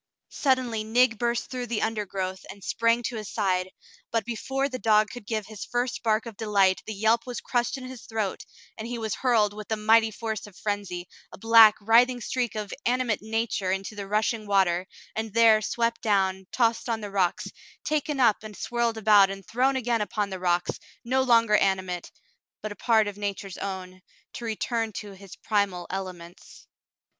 Suddenly 0.29 0.83
Nig 0.83 1.19
burst 1.19 1.51
through 1.51 1.67
the 1.67 1.83
undergrowth 1.83 2.43
and 2.49 2.63
sprang 2.63 3.03
to 3.03 3.17
his 3.17 3.29
side, 3.29 3.69
but 4.09 4.25
before 4.25 4.67
the 4.67 4.79
dog 4.79 5.11
could 5.11 5.27
give 5.27 5.45
his 5.45 5.63
first 5.63 6.01
bark 6.01 6.25
of 6.25 6.35
delight 6.37 6.81
the 6.87 6.93
yelp 6.95 7.27
was 7.27 7.39
crushed 7.39 7.77
in 7.77 7.83
his 7.85 8.07
throat, 8.07 8.43
and 8.79 8.87
he 8.87 8.97
was 8.97 9.13
hurled 9.13 9.53
with 9.53 9.67
the 9.67 9.77
mighty 9.77 10.09
force 10.09 10.47
of 10.47 10.57
frenzy, 10.57 11.07
a 11.31 11.37
black, 11.37 11.75
writhing 11.79 12.19
streak 12.19 12.55
of 12.55 12.73
animate 12.83 13.21
nature 13.21 13.71
into 13.71 13.93
the 13.95 14.07
rushing 14.07 14.47
water, 14.47 14.87
and 15.15 15.35
there 15.35 15.61
swept 15.61 16.01
down, 16.01 16.47
tossed 16.51 16.89
on 16.89 17.01
the 17.01 17.11
rocks, 17.11 17.49
taken 17.83 18.19
up 18.19 18.37
and 18.41 18.57
swirled 18.57 18.97
about 18.97 19.29
and 19.29 19.45
thrown 19.45 19.75
again 19.75 20.01
upon 20.01 20.31
the 20.31 20.39
rocks, 20.39 20.79
no 21.05 21.21
longer 21.21 21.57
animate, 21.57 22.11
but 22.63 22.71
a 22.71 22.75
part 22.75 23.05
of 23.07 23.17
nature's 23.19 23.59
own, 23.59 24.01
to 24.33 24.45
return 24.45 24.91
to 24.91 25.11
'his 25.11 25.35
primal 25.35 25.85
ele 25.91 26.11
ments. 26.13 26.65